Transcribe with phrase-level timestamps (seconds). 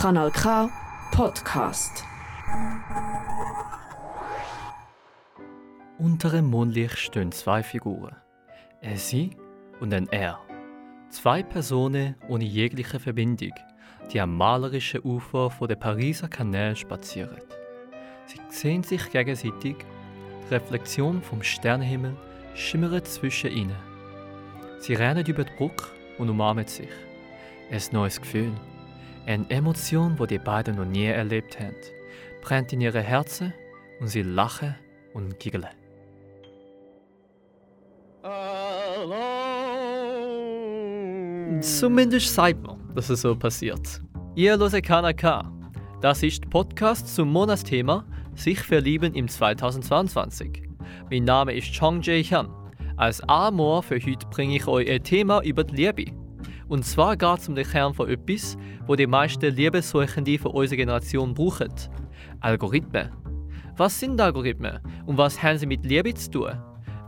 [0.00, 0.70] Kanal K
[1.10, 2.04] Podcast.
[5.98, 8.14] Unter dem Mondlicht stehen zwei Figuren.
[8.80, 9.30] Ein Sie
[9.80, 10.38] und ein Er.
[11.10, 13.50] Zwei Personen ohne jegliche Verbindung,
[14.12, 17.42] die am malerischen Ufer der Pariser Kanäle spazieren.
[18.26, 19.78] Sie sehen sich gegenseitig,
[20.44, 22.16] die Reflexion vom Sternenhimmel
[22.54, 23.76] schimmert zwischen ihnen.
[24.78, 25.86] Sie rennen über die Brücke
[26.18, 26.88] und umarmen sich.
[27.72, 28.52] Ein neues Gefühl,
[29.28, 31.76] eine Emotion, die die beiden noch nie erlebt haben,
[32.40, 33.52] brennt in ihre Herzen
[34.00, 34.74] und sie lachen
[35.12, 35.66] und giggeln.
[41.60, 44.00] Zumindest sagt man, dass es so passiert.
[44.34, 45.44] Ihr hört KNK.
[46.00, 50.62] Das ist Podcast zum Monatsthema Sich verlieben im 2022.
[51.10, 52.48] Mein Name ist Chong Jae Hyun.
[52.96, 56.17] Als Amor für heute bringe ich euch ein Thema über die Liebe.
[56.68, 60.76] Und zwar geht es um den Kern von etwas, wo die meisten Liebessuchenden von unserer
[60.76, 61.72] Generation brauchen.
[62.40, 63.10] Algorithmen.
[63.78, 66.52] Was sind Algorithmen und was haben sie mit Liebe zu tun?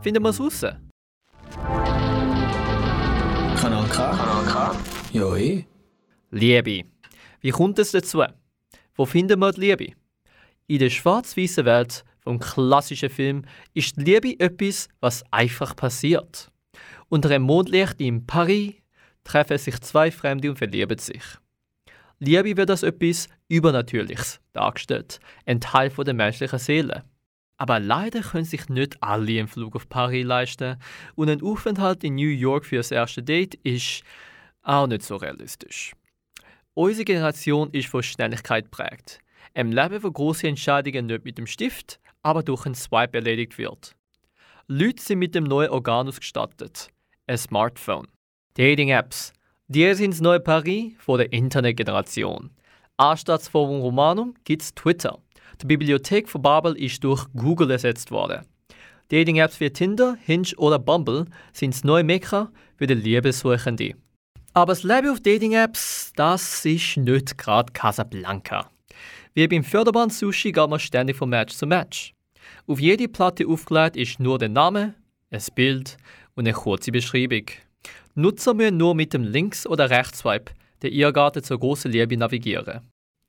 [0.01, 0.65] Finden wir es raus.
[3.61, 4.11] Kanal K.
[4.11, 4.75] Kanal K.
[5.37, 5.65] Eh.
[6.31, 6.81] Liebe.
[7.41, 8.23] Wie kommt es dazu?
[8.95, 9.93] Wo finden wir die Liebe?
[10.65, 13.43] In der schwarz-weißen Welt vom klassischen Film
[13.75, 16.51] ist die Liebe etwas, was einfach passiert.
[17.09, 18.80] Unter einem Mondlicht in Paris
[19.23, 21.23] treffen sich zwei Fremde und verlieben sich.
[22.19, 27.03] Liebe wird als etwas Übernatürliches dargestellt, ein Teil der menschlichen Seele.
[27.57, 30.77] Aber leider können sich nicht alle einen Flug auf Paris leisten
[31.15, 34.03] und ein Aufenthalt in New York für das erste Date ist
[34.63, 35.93] auch nicht so realistisch.
[36.73, 39.19] Unsere Generation ist von Schnelligkeit geprägt.
[39.53, 43.95] Im Leben, wo große Entscheidungen nicht mit dem Stift, aber durch einen Swipe erledigt wird.
[44.67, 46.89] Leute sind mit dem neuen Organ ausgestattet,
[47.27, 48.07] ein Smartphone.
[48.55, 49.31] Dating-Apps,
[49.69, 52.49] die sind das neue Paris vor der Internetgeneration.
[52.97, 55.19] Anstatt Forum Romanum gibt es Twitter.
[55.61, 58.45] Die Bibliothek von Babel ist durch Google ersetzt worden.
[59.07, 63.93] Dating-Apps wie Tinder, Hinge oder Bumble sind das neue Mekka für die Liebessuchende.
[64.53, 68.69] Aber das Leben auf Dating-Apps, das ist nicht gerade Casablanca.
[69.33, 72.13] Wie beim Förderband Sushi geht man ständig von Match zu Match.
[72.67, 74.95] Auf jede Platte aufgelegt ist nur der Name,
[75.29, 75.95] ein Bild
[76.35, 77.45] und eine kurze Beschreibung.
[78.15, 82.81] Nutzer müssen nur mit dem Links- oder Rechtsswipe der Irrgarten zur großen Liebe navigieren.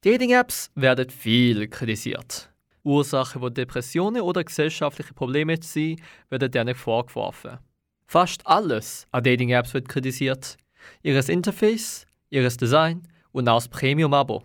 [0.02, 2.50] Dating-Apps werden viel kritisiert.
[2.82, 6.00] Ursachen von Depressionen oder gesellschaftliche Probleme sein,
[6.30, 7.58] werden denen vorgeworfen.
[8.06, 10.56] Fast alles an Dating-Apps wird kritisiert.
[11.02, 14.42] Ihres Interface, ihres Design und auch das Premium-Abo.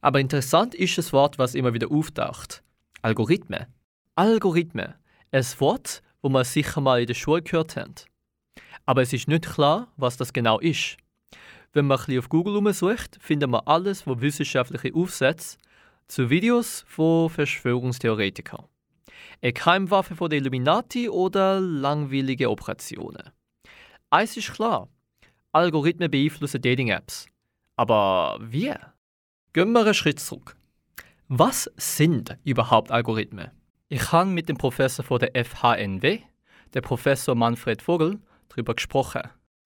[0.00, 2.62] Aber interessant ist das Wort, was immer wieder auftaucht.
[3.02, 3.66] Algorithmen.
[4.14, 4.94] Algorithmen.
[5.30, 8.06] Ein Wort, wo man sicher mal in der Schule gehört hat.
[8.86, 10.96] Aber es ist nicht klar, was das genau ist.
[11.72, 15.58] Wenn man ein auf Google umsucht, findet man alles, was wissenschaftliche Aufsätze
[16.06, 18.64] zu Videos von Verschwörungstheoretikern.
[19.42, 23.30] Eine Keimwaffe von den Illuminati oder langweilige Operationen.
[24.10, 24.88] Eins ist klar,
[25.52, 27.26] Algorithmen beeinflussen Dating-Apps.
[27.76, 28.72] Aber wie?
[29.52, 30.56] Gehen wir einen Schritt zurück.
[31.28, 33.50] Was sind überhaupt Algorithmen?
[33.88, 36.20] Ich habe mit dem Professor von der FHNW,
[36.74, 38.20] der Professor Manfred Vogel,
[38.54, 39.22] darüber gesprochen.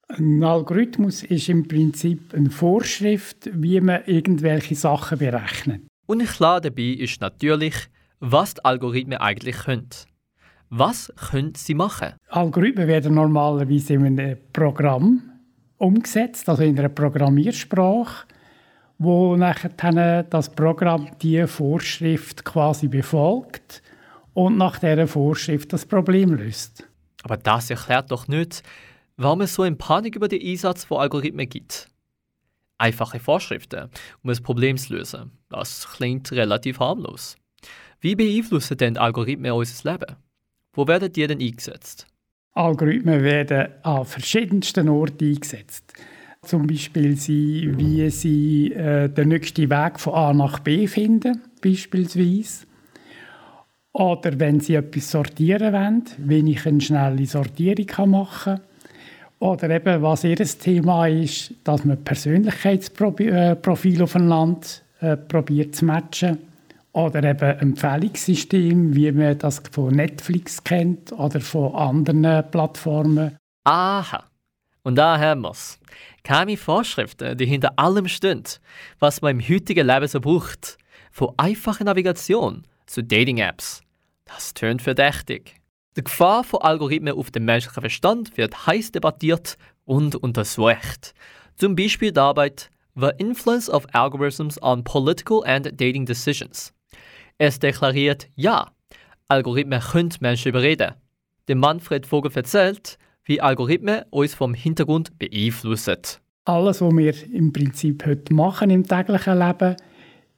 [0.08, 5.82] Ein Algorithmus ist im Prinzip eine Vorschrift, wie man irgendwelche Sachen berechnet.
[6.06, 7.74] Und klar dabei ist natürlich,
[8.20, 9.90] was die Algorithmen eigentlich können.
[10.70, 12.14] Was können sie machen?
[12.28, 15.22] Algorithmen werden normalerweise in einem Programm
[15.76, 18.26] umgesetzt, also in einer Programmiersprache,
[18.98, 23.82] wo nachher das Programm die Vorschrift quasi befolgt
[24.34, 26.87] und nach dieser Vorschrift das Problem löst.
[27.22, 28.62] Aber das erklärt doch nicht,
[29.16, 31.88] warum es so eine Panik über den Einsatz von Algorithmen gibt.
[32.78, 33.90] Einfache Vorschriften,
[34.22, 35.32] um das Problem zu lösen.
[35.48, 37.36] Das klingt relativ harmlos.
[38.00, 40.16] Wie beeinflussen denn Algorithmen unser Leben?
[40.72, 42.06] Wo werden die denn eingesetzt?
[42.52, 45.92] Algorithmen werden an verschiedensten Orten eingesetzt.
[46.42, 52.66] Zum Beispiel sie, wie sie äh, den nächsten Weg von A nach B finden, beispielsweise.
[53.92, 58.60] Oder wenn sie etwas sortieren wollen, wie ich eine schnelle Sortierung machen kann.
[59.40, 64.66] Oder eben, was ihr Thema ist, dass man Persönlichkeitsprofil aufeinander
[65.00, 66.38] äh, probiert zu matchen.
[66.92, 73.36] Oder eben Empfehlungssystem, wie man das von Netflix kennt oder von anderen Plattformen.
[73.64, 74.24] Aha,
[74.82, 75.78] und da haben wir es.
[76.24, 78.42] Keine Vorschriften, die hinter allem stehen,
[78.98, 80.78] was man im heutigen Leben so braucht.
[81.12, 83.82] Von einfacher Navigation zu Dating-Apps.
[84.24, 85.54] Das tönt verdächtig.
[85.96, 91.14] Die Gefahr von Algorithmen auf den menschlichen Verstand wird heiß debattiert und untersucht.
[91.56, 96.72] Zum Beispiel die Arbeit The Influence of Algorithms on Political and Dating Decisions.
[97.38, 98.72] Es deklariert, ja,
[99.28, 100.94] Algorithmen können Menschen überreden.
[101.46, 105.98] Der Manfred Vogel erzählt, wie Algorithmen uns vom Hintergrund beeinflussen.
[106.44, 109.76] Alles, was wir im Prinzip heute machen im täglichen Leben,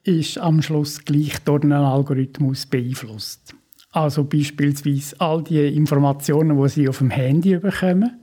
[0.03, 3.55] ist am Schluss gleich durch einen Algorithmus beeinflusst.
[3.91, 8.21] Also beispielsweise all die Informationen, die Sie auf dem Handy bekommen,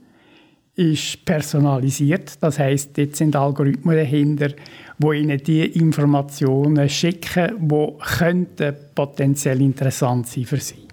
[0.75, 2.41] ist personalisiert.
[2.41, 4.49] Das heißt, dort sind Algorithmen dahinter,
[4.97, 10.87] wo Ihnen die Informationen schicken, die könnten potenziell interessant sein für Sie.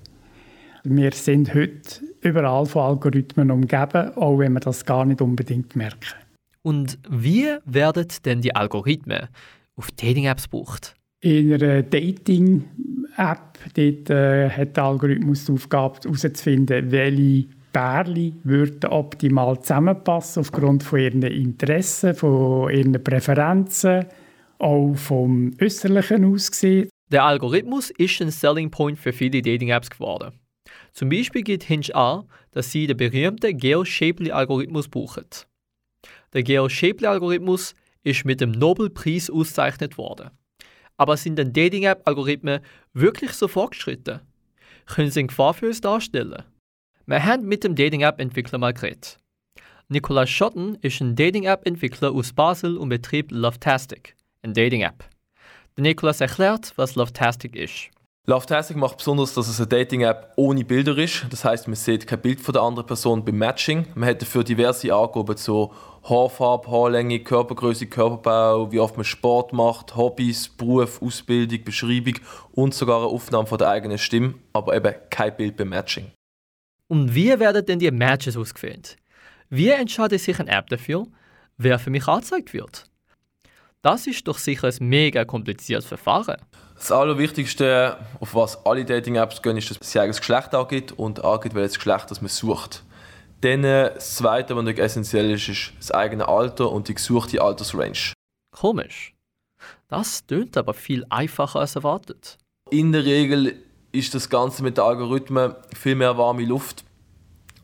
[0.85, 6.17] Wir sind heute überall von Algorithmen umgeben, auch wenn wir das gar nicht unbedingt merken.
[6.63, 9.29] Und wie werden denn die Algorithmen
[9.77, 10.95] auf Dating-Apps gebraucht?
[11.21, 19.61] In einer Dating-App dort, äh, hat der Algorithmus die Aufgabe herauszufinden, welche Pärchen würden optimal
[19.61, 24.07] zusammenpassen aufgrund von ihren Interessen, von ihren Präferenzen,
[24.59, 26.89] auch vom äußerlichen Aussehen.
[27.13, 30.33] Der Algorithmus ist ein Selling Point für viele Dating-Apps geworden.
[30.93, 35.27] Zum Beispiel gibt Hinge an, dass sie den berühmten Geo-Shapley-Algorithmus brauchen.
[36.33, 37.75] Der Geo-Shapley-Algorithmus
[38.07, 40.31] ist mit dem Nobelpreis ausgezeichnet worden.
[40.97, 42.61] Aber sind denn Dating-App-Algorithmen
[42.93, 44.21] wirklich so fortgeschritten?
[44.87, 46.45] Können sie eine Gefahr für uns darstellen?
[47.07, 49.19] Wir haben mit dem Dating-App-Entwickler mal geredet.
[49.89, 55.05] Nicolas Schotten ist ein Dating-App-Entwickler aus Basel und betreibt Lovetastic, eine Dating-App.
[55.77, 57.91] Nicolas erklärt, was Lovetastic ist.
[58.29, 61.27] Lovetastic macht besonders, dass es eine Dating-App ohne Bilder ist.
[61.31, 63.87] Das heißt, man sieht kein Bild von der anderen Person beim Matching.
[63.95, 69.95] Man hat dafür diverse Angaben zu Haarfarbe, Haarlänge, Körpergröße, Körperbau, wie oft man Sport macht,
[69.95, 72.15] Hobbys, Beruf, Ausbildung, Beschreibung
[72.51, 76.11] und sogar eine Aufnahme von der eigenen Stimme, aber eben kein Bild beim Matching.
[76.89, 78.97] Und wie werden denn die Matches ausgewählt?
[79.51, 81.07] Wie entscheidet sich eine App dafür,
[81.59, 82.87] wer für mich angezeigt wird?
[83.87, 86.39] Das ist doch sicher ein mega kompliziertes Verfahren.
[86.75, 91.25] Das Allerwichtigste, auf was alle Dating-Apps gehen, ist, dass man sein eigenes Geschlecht angibt und
[91.25, 92.83] angibt, welches Geschlecht das man sucht.
[93.43, 97.41] Dann äh, das Zweite, was natürlich essentiell ist, ist das eigene Alter und die gesuchte
[97.41, 98.13] Altersrange.
[98.51, 99.15] Komisch.
[99.87, 102.39] Das tönt aber viel einfacher als erwartet.
[102.71, 103.55] In der Regel
[103.93, 106.85] ist das Ganze mit den Algorithmen viel mehr warme Luft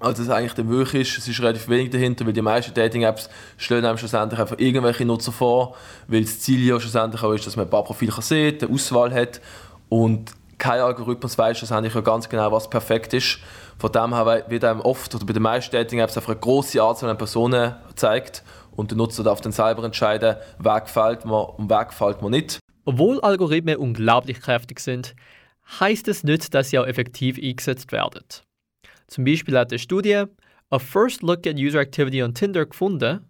[0.02, 1.18] als es eigentlich dann wirklich ist.
[1.18, 5.32] Es ist relativ wenig dahinter, weil die meisten Dating-Apps stellen einem schlussendlich einfach irgendwelche Nutzer
[5.32, 5.76] vor,
[6.08, 9.14] weil das Ziel ja schlussendlich auch ist, dass man ein paar Profile sieht, eine Auswahl
[9.14, 9.40] hat
[9.88, 13.38] und kein Algorithmus weiß schlussendlich ja ganz genau, was perfekt ist.
[13.78, 17.10] Von dem her wird einem oft oder bei den meisten Dating-Apps einfach eine grosse Anzahl
[17.10, 18.44] an Personen gezeigt
[18.76, 22.58] und der Nutzer darf dann selber entscheiden, wer gefällt mir und wer gefällt mir nicht.
[22.84, 25.14] Obwohl Algorithmen unglaublich kräftig sind,
[25.80, 28.22] heißt es nicht, dass sie auch effektiv eingesetzt werden.
[29.12, 30.24] Zum Beispiel hat eine Studie
[30.70, 33.20] A First Look at User Activity on Tinder gefunden,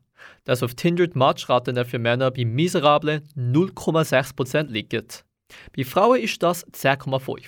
[0.44, 5.08] dass auf Tinder die Matchraten für Männer bei miserablen 0,6% liegen.
[5.76, 7.46] Bei Frauen ist das 10,5%.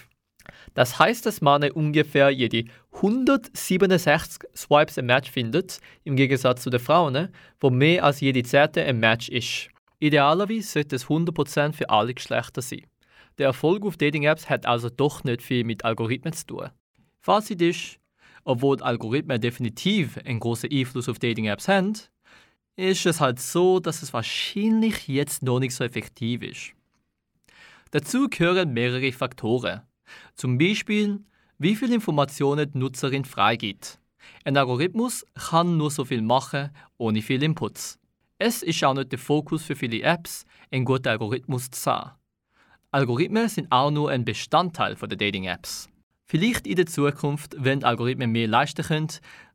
[0.75, 2.65] Das heißt, dass man ungefähr jede
[2.95, 7.29] 167 Swipes ein Match findet, im Gegensatz zu den Frauen,
[7.61, 9.69] wo mehr als jede zehnte ein Match ist.
[10.01, 12.85] Idealerweise sollte es 100% für alle Geschlechter sein.
[13.39, 16.71] Der Erfolg auf Dating-Apps hat also doch nicht viel mit Algorithmen zu tun.
[17.21, 18.01] Fazit ist,
[18.45, 21.95] obwohl Algorithmen definitiv einen großen Einfluss auf Dating-Apps haben,
[22.77, 26.73] ist es halt so, dass es wahrscheinlich jetzt noch nicht so effektiv ist.
[27.91, 29.83] Dazu gehören mehrere Faktoren.
[30.35, 31.21] Zum Beispiel,
[31.59, 34.01] wie viele Informationen die Nutzerin freigibt.
[34.45, 37.99] Ein Algorithmus kann nur so viel machen, ohne viel Inputs.
[38.39, 42.19] Es ist auch nicht der Fokus für viele Apps, einen guten Algorithmus zu haben.
[42.91, 45.89] Algorithmen sind auch nur ein Bestandteil der Dating-Apps.
[46.27, 49.09] Vielleicht in der Zukunft, wenn Algorithmen mehr leisten können,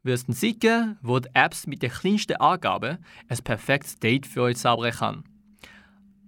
[0.03, 4.57] wird es geben, wo die Apps mit der kleinsten Angabe ein perfektes Date für euch
[4.57, 5.23] zaubern kann.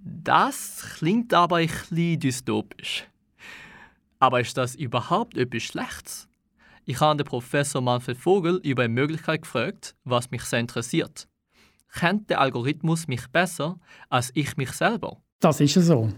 [0.04, 3.08] Das klingt aber ein bisschen dystopisch.
[4.20, 6.28] Aber ist das überhaupt etwas Schlechtes?
[6.86, 11.28] Ich habe den Professor Manfred Vogel über eine Möglichkeit gefragt, was mich sehr interessiert.
[11.94, 13.80] Kennt der Algorithmus mich besser
[14.10, 15.22] als ich mich selber?
[15.40, 16.12] Das ist so.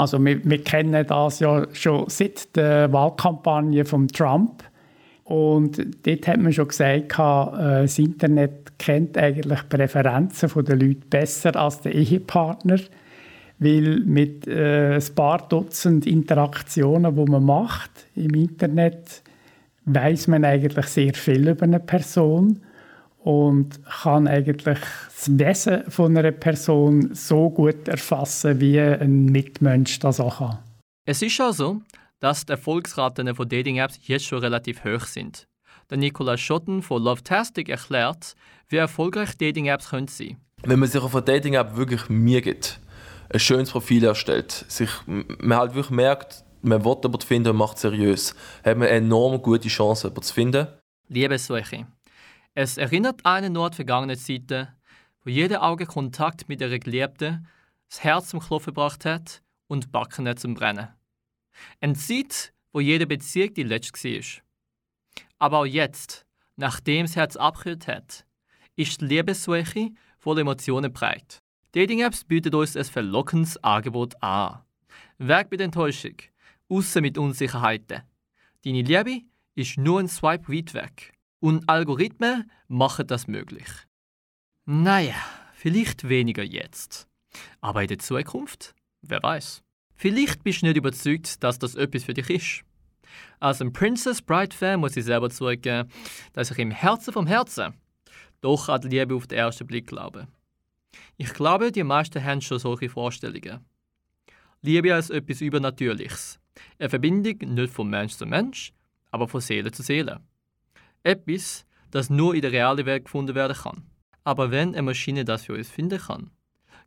[0.00, 4.64] Also wir, wir, kennen das ja schon seit der Wahlkampagne von Trump.
[5.24, 5.76] Und
[6.06, 11.82] dort hat man schon gesagt, äh, das Internet kennt eigentlich Präferenzen der Leute besser als
[11.82, 12.78] der Ehepartner.
[13.58, 19.22] Weil mit äh, ein paar Dutzend Interaktionen, die man macht im Internet,
[19.84, 22.62] weiß man eigentlich sehr viel über eine Person
[23.22, 24.78] und kann eigentlich
[25.14, 30.58] das Wesen von einer Person so gut erfassen, wie ein Mitmensch das auch kann.
[31.04, 31.82] Es ist also,
[32.20, 35.46] dass die Erfolgsraten von Dating-Apps jetzt schon relativ hoch sind.
[35.90, 38.34] Der Nicolas Schotten von Lovetastic erklärt,
[38.68, 40.36] wie erfolgreich Dating-Apps können sein.
[40.62, 42.80] wenn man sich auf einer Dating-App wirklich Mühe gibt,
[43.32, 47.78] ein schönes Profil erstellt, sich, man halt wirklich merkt, man will jemanden finden und macht
[47.78, 48.34] seriös,
[48.64, 50.66] hat man eine enorm gute Chance, jemanden zu finden.
[51.08, 51.86] Liebessuche.
[52.54, 54.68] Es erinnert die vergangene Zeiten,
[55.22, 57.46] wo jeder Augenkontakt mit der Geliebten
[57.88, 60.88] das Herz zum Klopfen gebracht hat und Backen zum Brennen.
[61.80, 64.42] Eine Zeit, wo jede Beziehung die letzte war.
[65.38, 66.26] Aber auch jetzt,
[66.56, 68.26] nachdem das Herz abgekühlt hat,
[68.76, 71.42] ist die Liebessuche voll Emotionen breit.
[71.72, 74.60] Dating-Apps bieten uns ein verlockendes Angebot an.
[75.18, 76.16] Weg mit Enttäuschung,
[76.68, 78.02] außer mit Unsicherheiten.
[78.64, 79.22] Deine Liebe
[79.54, 81.12] ist nur ein Swipe weit weg.
[81.40, 83.66] Und Algorithmen machen das möglich.
[84.66, 85.16] Naja,
[85.54, 87.08] vielleicht weniger jetzt.
[87.60, 88.74] Aber in der Zukunft?
[89.02, 89.62] Wer weiß.
[89.94, 92.64] Vielleicht bist du nicht überzeugt, dass das etwas für dich ist.
[93.40, 95.90] Als ein Princess Bride-Fan muss ich selber zugeben,
[96.32, 97.74] dass ich im Herzen vom Herzen
[98.40, 100.28] doch an die Liebe auf den ersten Blick glaube.
[101.16, 103.64] Ich glaube, die meisten haben schon solche Vorstellungen.
[104.62, 106.38] Liebe als etwas Übernatürliches.
[106.78, 108.72] Eine Verbindung nicht von Mensch zu Mensch,
[109.10, 110.20] aber von Seele zu Seele.
[111.02, 113.86] Etwas, das nur in der realen Welt gefunden werden kann.
[114.24, 116.30] Aber wenn eine Maschine das für uns finden kann,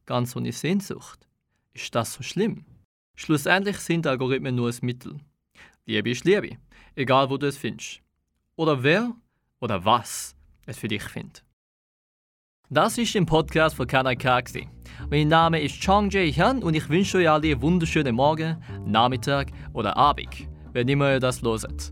[0.06, 1.28] ganz ohne Sehnsucht,
[1.74, 2.66] ist das so schlimm?
[3.16, 5.20] Schlussendlich sind Algorithmen nur ein Mittel.
[5.86, 6.58] Liebe ist Liebe,
[6.96, 8.02] egal wo du es findest.
[8.56, 9.16] Oder wer
[9.60, 11.44] oder was es für dich findet.
[12.70, 14.42] Das ist im Podcast von Kanal K.
[15.10, 19.52] Mein Name ist Chong Jae Hyun und ich wünsche euch alle einen wunderschönen Morgen, Nachmittag
[19.74, 21.92] oder Abend, wenn immer ihr das loset.